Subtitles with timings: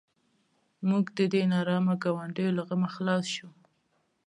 [0.89, 3.51] موږ د دې نارامه ګاونډیو له غمه خلاص شوو.